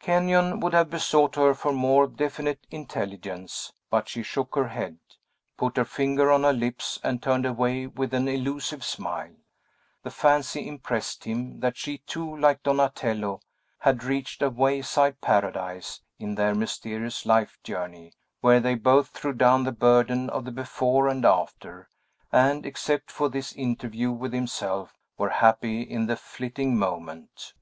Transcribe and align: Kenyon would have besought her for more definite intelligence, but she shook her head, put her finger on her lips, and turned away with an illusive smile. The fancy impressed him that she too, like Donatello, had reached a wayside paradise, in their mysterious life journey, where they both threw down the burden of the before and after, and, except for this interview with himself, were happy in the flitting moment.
Kenyon 0.00 0.60
would 0.60 0.74
have 0.74 0.90
besought 0.90 1.34
her 1.36 1.54
for 1.54 1.72
more 1.72 2.06
definite 2.06 2.66
intelligence, 2.70 3.72
but 3.88 4.06
she 4.06 4.22
shook 4.22 4.54
her 4.54 4.68
head, 4.68 4.98
put 5.56 5.78
her 5.78 5.84
finger 5.86 6.30
on 6.30 6.42
her 6.42 6.52
lips, 6.52 7.00
and 7.02 7.22
turned 7.22 7.46
away 7.46 7.86
with 7.86 8.12
an 8.12 8.28
illusive 8.28 8.84
smile. 8.84 9.32
The 10.02 10.10
fancy 10.10 10.68
impressed 10.68 11.24
him 11.24 11.60
that 11.60 11.78
she 11.78 11.96
too, 12.06 12.36
like 12.36 12.62
Donatello, 12.62 13.40
had 13.78 14.04
reached 14.04 14.42
a 14.42 14.50
wayside 14.50 15.22
paradise, 15.22 16.02
in 16.18 16.34
their 16.34 16.54
mysterious 16.54 17.24
life 17.24 17.56
journey, 17.64 18.12
where 18.42 18.60
they 18.60 18.74
both 18.74 19.08
threw 19.08 19.32
down 19.32 19.64
the 19.64 19.72
burden 19.72 20.28
of 20.28 20.44
the 20.44 20.52
before 20.52 21.08
and 21.08 21.24
after, 21.24 21.88
and, 22.30 22.66
except 22.66 23.10
for 23.10 23.30
this 23.30 23.54
interview 23.54 24.10
with 24.12 24.34
himself, 24.34 24.98
were 25.16 25.30
happy 25.30 25.80
in 25.80 26.08
the 26.08 26.16
flitting 26.16 26.76
moment. 26.78 27.54